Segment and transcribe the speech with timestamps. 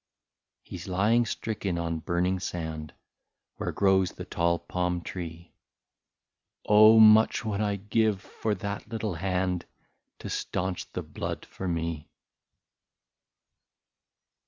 [0.63, 2.95] "He 's lying stricken on burning sand,
[3.57, 6.97] Where grows the tall palm tree:—*^ Oh!
[6.99, 9.67] much would I give for that little hand,
[10.17, 12.09] To staunch the blood for me."